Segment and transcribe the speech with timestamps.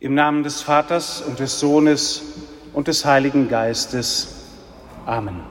[0.00, 2.22] Im Namen des Vaters und des Sohnes
[2.72, 4.44] und des Heiligen Geistes.
[5.04, 5.42] Amen.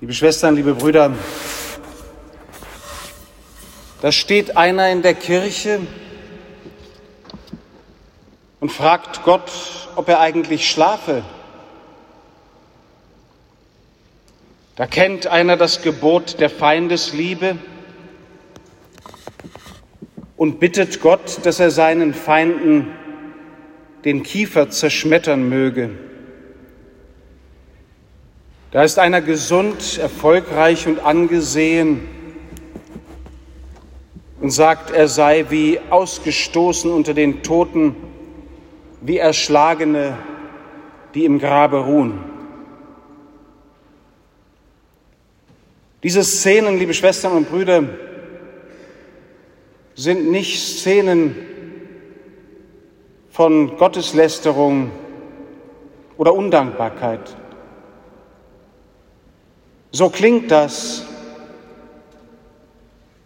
[0.00, 1.12] Liebe Schwestern, liebe Brüder,
[4.00, 5.80] da steht einer in der Kirche
[8.60, 9.52] und fragt Gott,
[9.94, 11.22] ob er eigentlich schlafe.
[14.74, 17.58] Da kennt einer das Gebot der Feindesliebe
[20.42, 22.88] und bittet Gott, dass er seinen Feinden
[24.04, 25.90] den Kiefer zerschmettern möge.
[28.72, 32.08] Da ist einer gesund, erfolgreich und angesehen
[34.40, 37.94] und sagt, er sei wie ausgestoßen unter den Toten,
[39.00, 40.18] wie Erschlagene,
[41.14, 42.18] die im Grabe ruhen.
[46.02, 47.84] Diese Szenen, liebe Schwestern und Brüder,
[49.94, 51.36] sind nicht Szenen
[53.30, 54.90] von Gotteslästerung
[56.16, 57.34] oder Undankbarkeit.
[59.90, 61.04] So klingt das,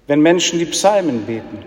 [0.06, 1.64] wenn Menschen die Psalmen beten.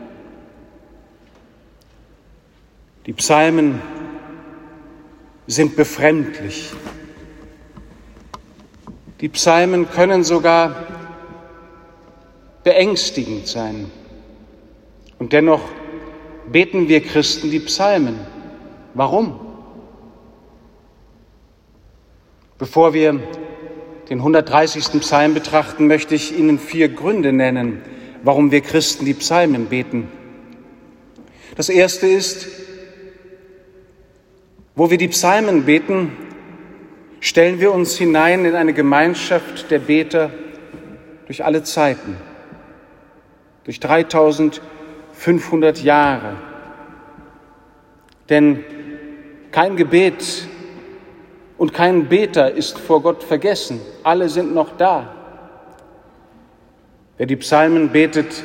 [3.05, 3.81] Die Psalmen
[5.47, 6.71] sind befremdlich.
[9.21, 10.85] Die Psalmen können sogar
[12.63, 13.91] beängstigend sein.
[15.19, 15.61] Und dennoch
[16.51, 18.19] beten wir Christen die Psalmen.
[18.93, 19.39] Warum?
[22.57, 23.19] Bevor wir
[24.09, 25.01] den 130.
[25.01, 27.81] Psalm betrachten, möchte ich Ihnen vier Gründe nennen,
[28.23, 30.09] warum wir Christen die Psalmen beten.
[31.55, 32.47] Das erste ist,
[34.75, 36.11] wo wir die Psalmen beten,
[37.19, 40.31] stellen wir uns hinein in eine Gemeinschaft der Beter
[41.27, 42.15] durch alle Zeiten,
[43.65, 44.61] durch 3000
[45.19, 46.37] 500 Jahre.
[48.29, 48.63] Denn
[49.51, 50.47] kein Gebet
[51.57, 53.81] und kein Beter ist vor Gott vergessen.
[54.03, 55.13] Alle sind noch da.
[57.17, 58.43] Wer die Psalmen betet,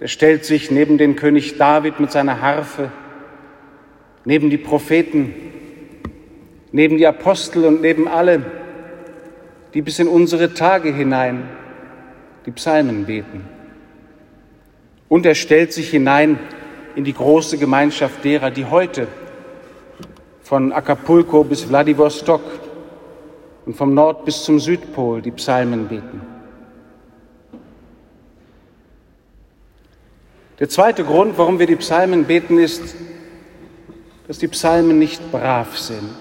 [0.00, 2.90] der stellt sich neben den König David mit seiner Harfe,
[4.24, 5.34] neben die Propheten,
[6.72, 8.42] neben die Apostel und neben alle,
[9.74, 11.50] die bis in unsere Tage hinein
[12.46, 13.53] die Psalmen beten.
[15.14, 16.40] Und er stellt sich hinein
[16.96, 19.06] in die große Gemeinschaft derer, die heute
[20.42, 22.40] von Acapulco bis Vladivostok
[23.64, 26.20] und vom Nord bis zum Südpol die Psalmen beten.
[30.58, 32.96] Der zweite Grund, warum wir die Psalmen beten, ist,
[34.26, 36.18] dass die Psalmen nicht brav sind.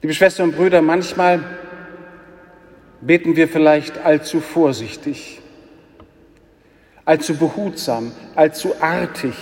[0.00, 1.44] Liebe Schwestern und Brüder, manchmal
[3.02, 5.41] beten wir vielleicht allzu vorsichtig
[7.12, 9.34] allzu behutsam, allzu artig,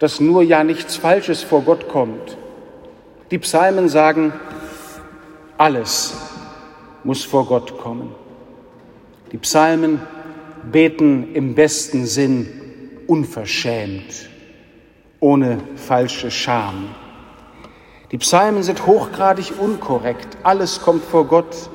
[0.00, 2.36] dass nur ja nichts Falsches vor Gott kommt.
[3.30, 4.34] Die Psalmen sagen,
[5.56, 6.14] alles
[7.02, 8.14] muss vor Gott kommen.
[9.32, 9.98] Die Psalmen
[10.70, 12.50] beten im besten Sinn
[13.06, 14.28] unverschämt,
[15.20, 16.94] ohne falsche Scham.
[18.10, 20.36] Die Psalmen sind hochgradig unkorrekt.
[20.42, 21.70] Alles kommt vor Gott,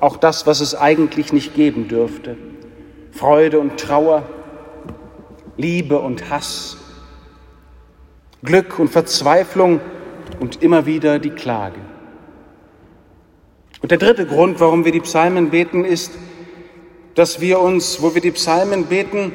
[0.00, 2.38] auch das, was es eigentlich nicht geben dürfte.
[3.12, 4.22] Freude und Trauer,
[5.56, 6.76] Liebe und Hass,
[8.42, 9.80] Glück und Verzweiflung
[10.40, 11.80] und immer wieder die Klage.
[13.80, 16.12] Und der dritte Grund, warum wir die Psalmen beten, ist,
[17.14, 19.32] dass wir uns, wo wir die Psalmen beten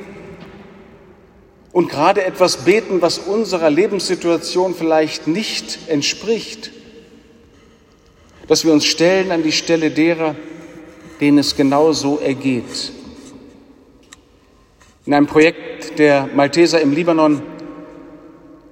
[1.72, 6.72] und gerade etwas beten, was unserer Lebenssituation vielleicht nicht entspricht,
[8.48, 10.36] dass wir uns stellen an die Stelle derer,
[11.22, 12.92] denen es genau so ergeht.
[15.10, 17.42] In einem Projekt der Malteser im Libanon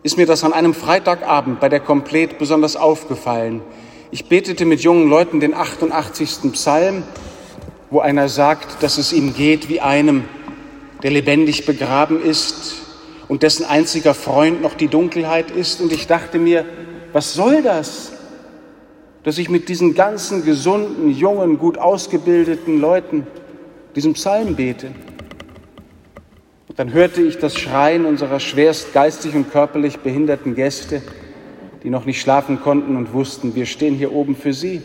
[0.04, 3.64] ist mir das an einem Freitagabend bei der Komplet besonders aufgefallen.
[4.12, 6.52] Ich betete mit jungen Leuten den 88.
[6.52, 7.02] Psalm,
[7.90, 10.26] wo einer sagt, dass es ihm geht wie einem,
[11.02, 12.84] der lebendig begraben ist
[13.28, 15.82] und dessen einziger Freund noch die Dunkelheit ist.
[15.82, 16.66] Und ich dachte mir,
[17.14, 18.12] was soll das?
[19.24, 23.26] Dass ich mit diesen ganzen gesunden, jungen, gut ausgebildeten Leuten
[23.96, 24.92] diesen Psalm bete.
[26.78, 31.02] Dann hörte ich das Schreien unserer schwerst geistig und körperlich behinderten Gäste,
[31.82, 34.84] die noch nicht schlafen konnten und wussten, wir stehen hier oben für sie.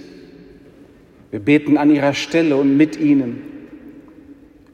[1.30, 3.42] Wir beten an ihrer Stelle und mit ihnen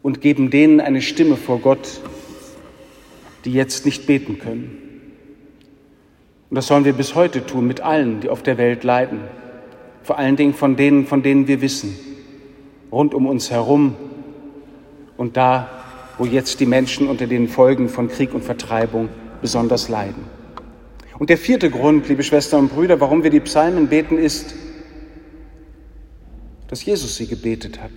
[0.01, 2.01] und geben denen eine Stimme vor Gott,
[3.45, 4.79] die jetzt nicht beten können.
[6.51, 9.23] Und das sollen wir bis heute tun mit allen, die auf der Welt leiden.
[10.05, 11.97] Vor allen Dingen von denen, von denen wir wissen,
[12.93, 13.97] rund um uns herum
[15.17, 15.78] und da,
[16.19, 19.09] wo jetzt die Menschen unter den Folgen von Krieg und Vertreibung
[19.41, 20.25] besonders leiden.
[21.19, 24.55] Und der vierte Grund, liebe Schwestern und Brüder, warum wir die Psalmen beten, ist,
[26.69, 27.91] dass Jesus sie gebetet hat.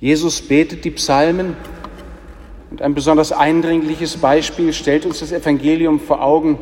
[0.00, 1.56] Jesus betet die Psalmen
[2.70, 6.58] und ein besonders eindringliches Beispiel stellt uns das Evangelium vor Augen,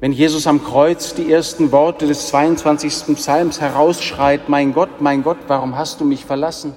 [0.00, 3.14] wenn Jesus am Kreuz die ersten Worte des 22.
[3.14, 6.74] Psalms herausschreit, mein Gott, mein Gott, warum hast du mich verlassen?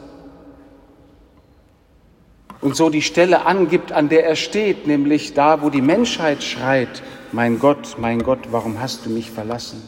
[2.61, 7.03] Und so die Stelle angibt, an der er steht, nämlich da, wo die Menschheit schreit,
[7.31, 9.81] mein Gott, mein Gott, warum hast du mich verlassen?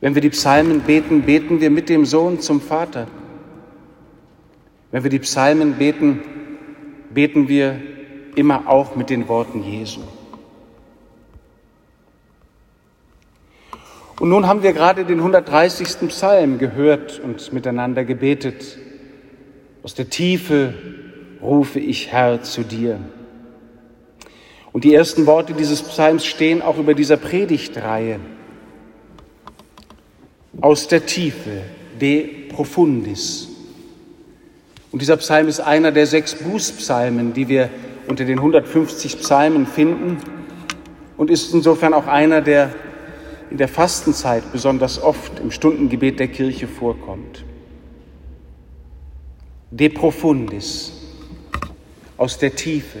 [0.00, 3.06] Wenn wir die Psalmen beten, beten wir mit dem Sohn zum Vater.
[4.90, 6.22] Wenn wir die Psalmen beten,
[7.10, 7.80] beten wir
[8.34, 10.00] immer auch mit den Worten Jesu.
[14.20, 16.08] Und nun haben wir gerade den 130.
[16.08, 18.78] Psalm gehört und miteinander gebetet.
[19.82, 20.74] Aus der Tiefe
[21.40, 22.98] rufe ich Herr zu dir.
[24.72, 28.20] Und die ersten Worte dieses Psalms stehen auch über dieser Predigtreihe.
[30.60, 31.62] Aus der Tiefe,
[32.00, 33.48] de profundis.
[34.90, 37.70] Und dieser Psalm ist einer der sechs Bußpsalmen, die wir
[38.06, 40.18] unter den 150 Psalmen finden
[41.16, 42.70] und ist insofern auch einer, der
[43.50, 47.44] in der Fastenzeit besonders oft im Stundengebet der Kirche vorkommt.
[49.70, 50.92] De profundis,
[52.16, 53.00] aus der Tiefe.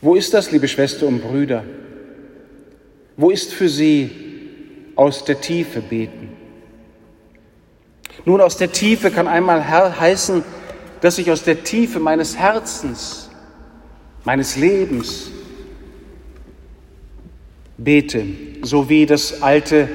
[0.00, 1.64] Wo ist das, liebe Schwester und Brüder?
[3.16, 4.10] Wo ist für Sie
[4.96, 6.30] aus der Tiefe beten?
[8.24, 10.42] Nun, aus der Tiefe kann einmal heißen,
[11.00, 13.30] dass ich aus der Tiefe meines Herzens,
[14.24, 15.30] meines Lebens
[17.78, 18.24] bete,
[18.62, 19.88] so wie das alte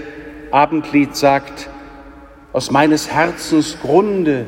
[0.51, 1.69] Abendlied sagt,
[2.55, 4.45] aus meines Herzens Grunde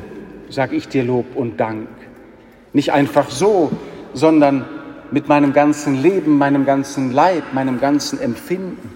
[0.47, 1.89] sage ich dir Lob und Dank.
[2.71, 3.69] Nicht einfach so,
[4.13, 4.65] sondern
[5.11, 8.93] mit meinem ganzen Leben, meinem ganzen Leib, meinem ganzen Empfinden.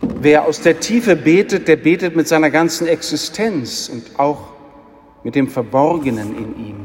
[0.00, 4.48] Wer aus der Tiefe betet, der betet mit seiner ganzen Existenz und auch
[5.24, 6.76] mit dem Verborgenen in ihm.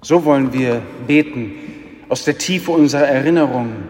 [0.00, 1.52] So wollen wir beten,
[2.08, 3.84] aus der Tiefe unserer Erinnerung,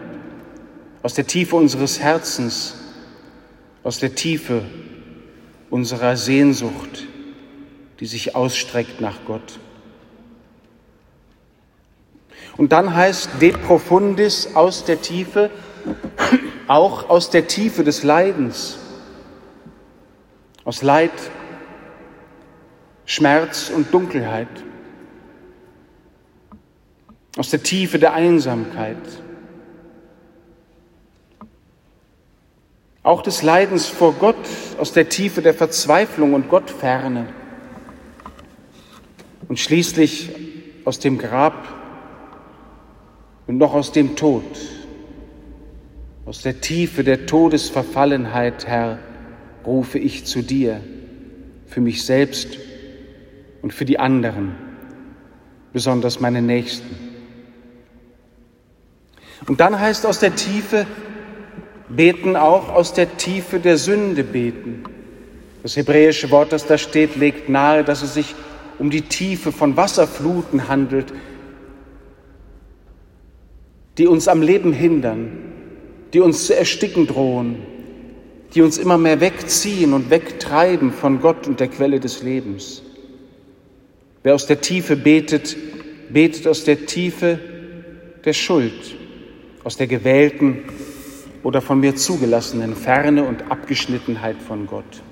[1.01, 2.75] aus der Tiefe unseres Herzens,
[3.83, 4.63] aus der Tiefe
[5.69, 7.07] unserer Sehnsucht,
[7.99, 9.59] die sich ausstreckt nach Gott.
[12.55, 15.49] Und dann heißt de profundis aus der Tiefe,
[16.67, 18.77] auch aus der Tiefe des Leidens,
[20.63, 21.11] aus Leid,
[23.05, 24.47] Schmerz und Dunkelheit,
[27.35, 28.97] aus der Tiefe der Einsamkeit,
[33.03, 34.37] auch des Leidens vor Gott,
[34.79, 37.27] aus der Tiefe der Verzweiflung und Gottferne
[39.49, 40.29] und schließlich
[40.85, 41.67] aus dem Grab
[43.45, 44.43] und noch aus dem Tod,
[46.25, 48.99] aus der Tiefe der Todesverfallenheit, Herr,
[49.65, 50.81] rufe ich zu dir,
[51.67, 52.57] für mich selbst
[53.61, 54.55] und für die anderen,
[55.73, 56.95] besonders meine Nächsten.
[59.47, 60.85] Und dann heißt aus der Tiefe
[61.95, 64.83] beten auch aus der Tiefe der Sünde beten.
[65.61, 68.35] Das hebräische Wort, das da steht, legt nahe, dass es sich
[68.79, 71.13] um die Tiefe von Wasserfluten handelt,
[73.97, 75.31] die uns am Leben hindern,
[76.13, 77.57] die uns zu ersticken drohen,
[78.53, 82.83] die uns immer mehr wegziehen und wegtreiben von Gott und der Quelle des Lebens.
[84.23, 85.55] Wer aus der Tiefe betet,
[86.09, 87.39] betet aus der Tiefe
[88.25, 88.95] der Schuld,
[89.63, 90.63] aus der gewählten
[91.43, 95.03] oder von mir zugelassenen Ferne und Abgeschnittenheit von Gott.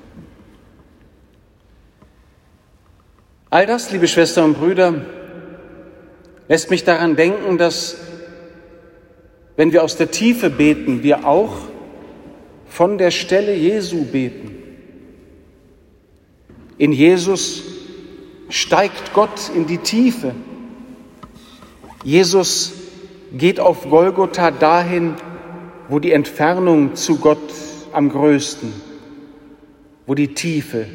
[3.50, 5.05] All das, liebe Schwestern und Brüder,
[6.47, 7.97] lässt mich daran denken, dass
[9.57, 11.53] wenn wir aus der Tiefe beten, wir auch
[12.67, 14.55] von der Stelle Jesu beten.
[16.77, 17.63] In Jesus
[18.50, 20.33] steigt Gott in die Tiefe.
[22.03, 22.71] Jesus
[23.33, 25.15] geht auf Golgotha dahin,
[25.91, 27.51] wo die Entfernung zu Gott
[27.91, 28.71] am größten,
[30.07, 30.88] wo die Tiefe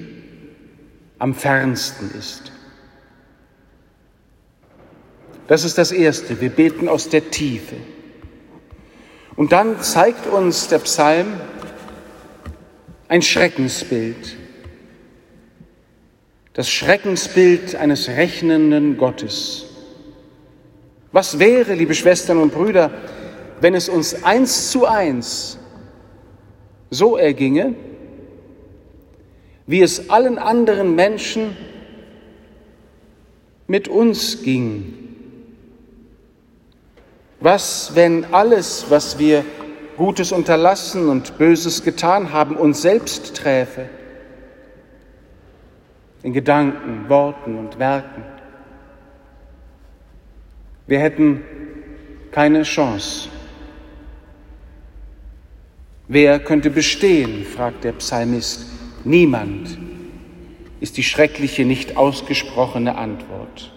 [1.19, 2.51] am fernsten ist.
[5.49, 6.41] Das ist das Erste.
[6.41, 7.77] Wir beten aus der Tiefe.
[9.37, 11.27] Und dann zeigt uns der Psalm
[13.09, 14.39] ein Schreckensbild.
[16.55, 19.67] Das Schreckensbild eines rechnenden Gottes.
[21.13, 22.91] Was wäre, liebe Schwestern und Brüder,
[23.61, 25.59] wenn es uns eins zu eins
[26.91, 27.75] so erginge,
[29.67, 31.57] wie es allen anderen Menschen
[33.67, 34.95] mit uns ging.
[37.41, 39.45] Was, wenn alles, was wir
[39.97, 43.89] Gutes unterlassen und Böses getan haben, uns selbst träfe?
[46.23, 48.25] In Gedanken, Worten und Werken.
[50.87, 51.43] Wir hätten
[52.31, 53.29] keine Chance.
[56.09, 58.67] Wer könnte bestehen, fragt der Psalmist.
[59.05, 59.77] Niemand
[60.81, 63.73] ist die schreckliche, nicht ausgesprochene Antwort.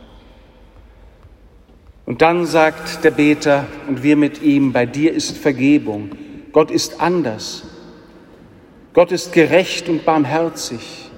[2.06, 6.12] Und dann sagt der Beter und wir mit ihm, bei dir ist Vergebung.
[6.52, 7.64] Gott ist anders.
[8.94, 11.10] Gott ist gerecht und barmherzig.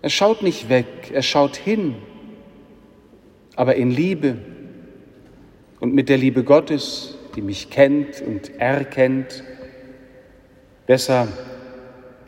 [0.00, 1.94] Er schaut nicht weg, er schaut hin,
[3.54, 4.38] aber in Liebe
[5.78, 9.42] und mit der Liebe Gottes, die mich kennt und erkennt,
[10.86, 11.28] besser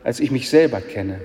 [0.02, 1.20] als ich mich selber kenne.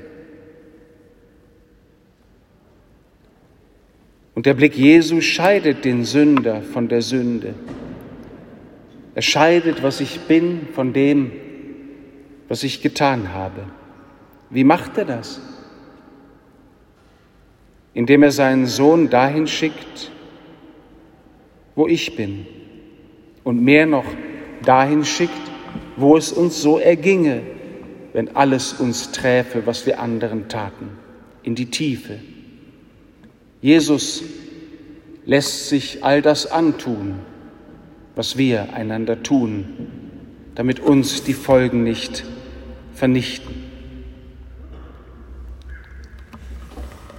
[4.36, 7.56] Und der Blick Jesu scheidet den Sünder von der Sünde.
[9.16, 11.32] Er scheidet, was ich bin, von dem,
[12.48, 13.66] was ich getan habe.
[14.50, 15.42] Wie macht er das?
[17.94, 20.10] Indem er seinen Sohn dahin schickt,
[21.76, 22.46] wo ich bin.
[23.50, 24.06] Und mehr noch
[24.64, 25.34] dahin schickt,
[25.98, 27.42] wo es uns so erginge,
[28.14, 30.92] wenn alles uns träfe, was wir anderen taten,
[31.42, 32.20] in die Tiefe.
[33.60, 34.22] Jesus
[35.26, 37.16] lässt sich all das antun,
[38.16, 39.66] was wir einander tun,
[40.54, 42.26] damit uns die Folgen nicht
[42.94, 43.56] vernichten.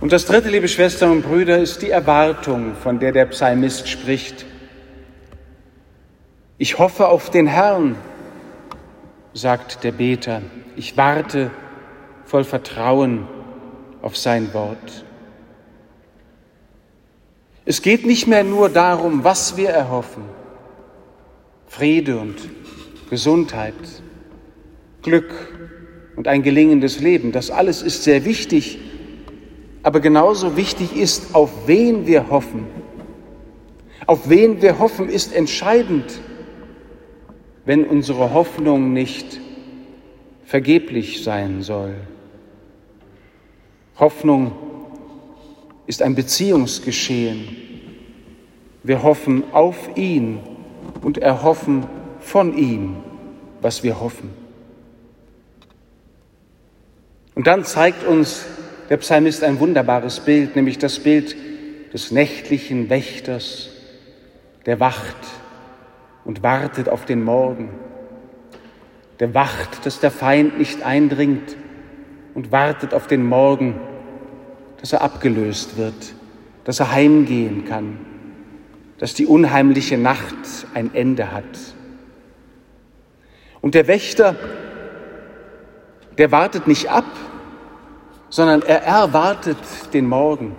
[0.01, 4.47] Und das dritte, liebe Schwestern und Brüder, ist die Erwartung, von der der Psalmist spricht.
[6.63, 7.97] Ich hoffe auf den Herrn,
[9.33, 10.43] sagt der Beter.
[10.77, 11.51] Ich warte
[12.27, 13.27] voll Vertrauen
[14.03, 15.07] auf sein Wort.
[17.65, 20.23] Es geht nicht mehr nur darum, was wir erhoffen.
[21.67, 22.37] Friede und
[23.09, 23.73] Gesundheit,
[25.01, 25.33] Glück
[26.15, 28.79] und ein gelingendes Leben, das alles ist sehr wichtig,
[29.83, 32.67] aber genauso wichtig ist, auf wen wir hoffen.
[34.07, 36.21] Auf wen wir hoffen, ist entscheidend,
[37.71, 39.39] wenn unsere Hoffnung nicht
[40.45, 41.95] vergeblich sein soll.
[43.97, 44.51] Hoffnung
[45.87, 47.47] ist ein Beziehungsgeschehen.
[48.83, 50.41] Wir hoffen auf ihn
[51.03, 51.87] und erhoffen
[52.19, 52.97] von ihm,
[53.61, 54.31] was wir hoffen.
[57.37, 58.47] Und dann zeigt uns
[58.89, 61.37] der Psalmist ein wunderbares Bild, nämlich das Bild
[61.93, 63.69] des nächtlichen Wächters,
[64.67, 65.40] der wacht
[66.25, 67.71] und wartet auf den Morgen,
[69.19, 71.57] der wacht, dass der Feind nicht eindringt
[72.35, 73.79] und wartet auf den Morgen,
[74.81, 76.15] dass er abgelöst wird,
[76.65, 77.99] dass er heimgehen kann,
[78.99, 81.45] dass die unheimliche Nacht ein Ende hat.
[83.61, 84.37] Und der Wächter,
[86.17, 87.05] der wartet nicht ab,
[88.31, 89.59] sondern er erwartet
[89.93, 90.57] den Morgen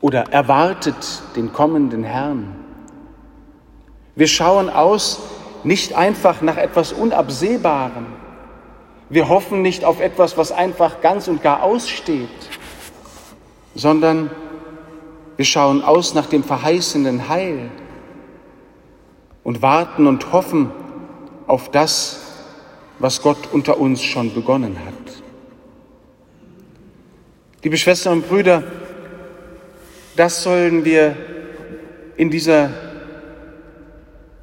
[0.00, 2.56] oder erwartet den kommenden Herrn.
[4.20, 5.18] Wir schauen aus
[5.64, 8.04] nicht einfach nach etwas Unabsehbarem.
[9.08, 12.28] Wir hoffen nicht auf etwas, was einfach ganz und gar aussteht,
[13.74, 14.30] sondern
[15.38, 17.70] wir schauen aus nach dem verheißenen Heil
[19.42, 20.70] und warten und hoffen
[21.46, 22.20] auf das,
[22.98, 25.22] was Gott unter uns schon begonnen hat.
[27.62, 28.64] Liebe Schwestern und Brüder,
[30.14, 31.16] das sollen wir
[32.18, 32.89] in dieser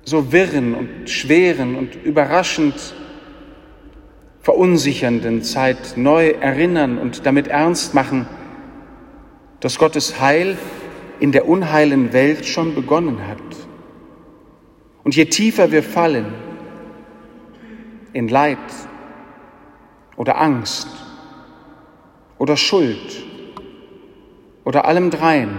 [0.08, 2.96] so wirren und schweren und überraschend
[4.40, 8.26] verunsichernden Zeit neu erinnern und damit ernst machen,
[9.60, 10.58] dass Gottes Heil
[11.20, 13.38] in der unheilen Welt schon begonnen hat.
[15.04, 16.34] Und je tiefer wir fallen
[18.14, 18.58] in Leid
[20.16, 20.88] oder Angst
[22.38, 23.26] oder Schuld
[24.64, 25.50] oder allem dreien,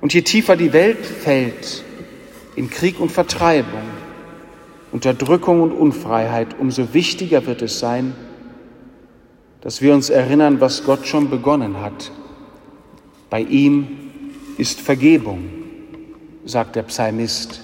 [0.00, 1.84] und je tiefer die Welt fällt
[2.58, 3.82] in Krieg und Vertreibung,
[4.90, 8.14] Unterdrückung und Unfreiheit, umso wichtiger wird es sein,
[9.60, 12.10] dass wir uns erinnern, was Gott schon begonnen hat
[13.30, 13.86] bei ihm
[14.56, 15.44] ist Vergebung,
[16.44, 17.60] sagt der Psalmist.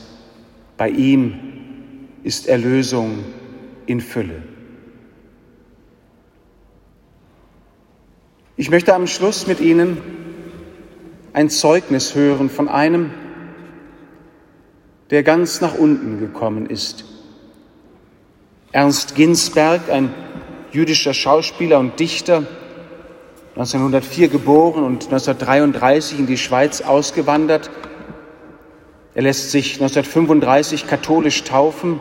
[0.76, 1.34] Bei ihm
[2.22, 3.24] ist Erlösung
[3.86, 4.42] in Fülle.
[8.56, 9.96] Ich möchte am Schluss mit Ihnen
[11.32, 13.10] ein Zeugnis hören von einem,
[15.14, 17.04] der ganz nach unten gekommen ist.
[18.73, 20.12] Ernst Ginsberg, ein
[20.73, 22.42] jüdischer Schauspieler und Dichter,
[23.54, 27.71] 1904 geboren und 1933 in die Schweiz ausgewandert.
[29.14, 32.00] Er lässt sich 1935 katholisch taufen,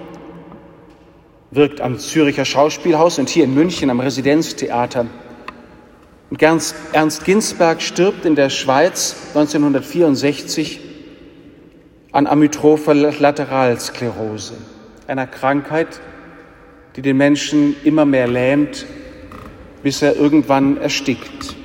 [1.51, 5.05] wirkt am Züricher Schauspielhaus und hier in München am Residenztheater.
[6.31, 10.92] Und Ernst Ginsberg stirbt in der Schweiz 1964
[12.13, 14.53] an amyotropher Lateralsklerose,
[15.07, 15.99] einer Krankheit,
[16.95, 18.85] die den Menschen immer mehr lähmt
[19.83, 21.55] bis er irgendwann erstickt.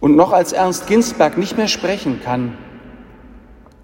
[0.00, 2.56] Und noch als Ernst Ginsberg nicht mehr sprechen kann,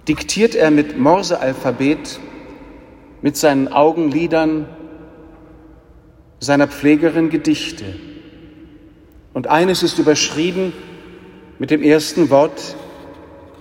[0.07, 2.21] diktiert er mit Morsealphabet,
[3.21, 4.67] mit seinen Augenlidern
[6.39, 7.85] seiner Pflegerin Gedichte.
[9.33, 10.73] Und eines ist überschrieben
[11.59, 12.77] mit dem ersten Wort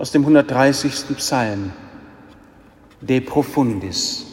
[0.02, 1.16] aus dem 130.
[1.16, 1.70] Psalm,
[3.00, 4.26] De Profundis.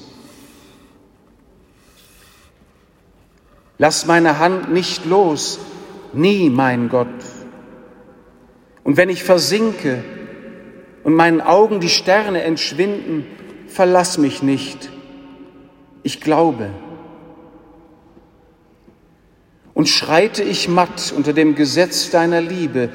[3.78, 5.60] Lass meine Hand nicht los,
[6.12, 7.08] nie, mein Gott.
[8.84, 10.04] Und wenn ich versinke
[11.04, 13.28] und meinen Augen die Sterne entschwinden,
[13.68, 14.90] verlass mich nicht.
[16.02, 16.72] Ich glaube.
[19.76, 22.90] Und schreite ich matt unter dem Gesetz deiner Liebe,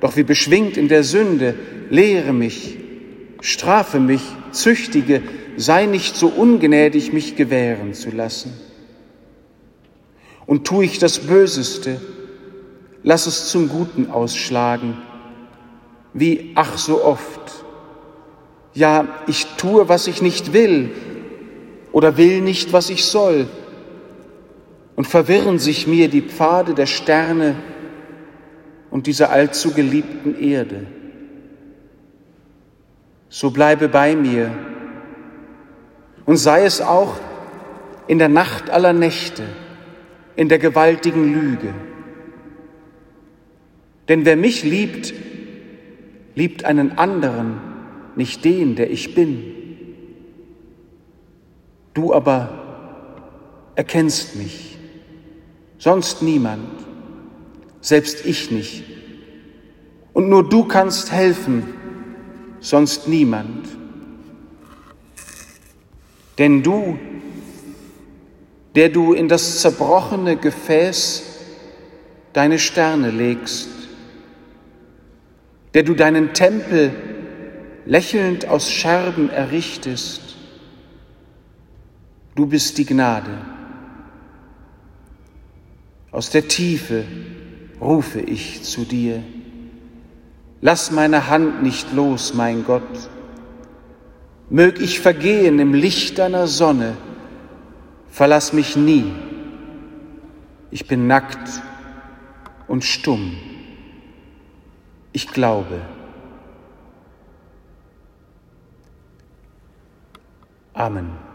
[0.00, 1.54] doch wie beschwingt in der Sünde,
[1.90, 2.76] lehre mich,
[3.40, 5.22] strafe mich, züchtige,
[5.56, 8.52] sei nicht so ungnädig, mich gewähren zu lassen.
[10.46, 12.00] Und tue ich das Böseste,
[13.02, 14.96] lass es zum Guten ausschlagen,
[16.14, 17.64] wie ach so oft.
[18.74, 20.90] Ja, ich tue, was ich nicht will
[21.92, 23.48] oder will nicht, was ich soll.
[24.94, 27.56] Und verwirren sich mir die Pfade der Sterne
[28.90, 30.86] und dieser allzu geliebten Erde.
[33.28, 34.50] So bleibe bei mir
[36.24, 37.16] und sei es auch
[38.06, 39.44] in der Nacht aller Nächte
[40.36, 41.74] in der gewaltigen Lüge.
[44.08, 45.12] Denn wer mich liebt,
[46.36, 47.60] liebt einen anderen,
[48.14, 49.54] nicht den, der ich bin.
[51.92, 54.78] Du aber erkennst mich,
[55.78, 56.87] sonst niemand,
[57.80, 58.84] selbst ich nicht.
[60.12, 61.62] Und nur du kannst helfen,
[62.60, 63.68] sonst niemand.
[66.38, 66.98] Denn du
[68.78, 71.24] der du in das zerbrochene Gefäß
[72.32, 73.68] deine Sterne legst,
[75.74, 76.92] der du deinen Tempel
[77.86, 80.36] lächelnd aus Scherben errichtest.
[82.36, 83.38] Du bist die Gnade.
[86.12, 87.04] Aus der Tiefe
[87.80, 89.22] rufe ich zu dir.
[90.60, 92.82] Lass meine Hand nicht los, mein Gott.
[94.50, 96.96] Mög ich vergehen im Licht deiner Sonne,
[98.18, 99.12] Verlass mich nie.
[100.72, 101.62] Ich bin nackt
[102.66, 103.36] und stumm.
[105.12, 105.80] Ich glaube.
[110.74, 111.27] Amen.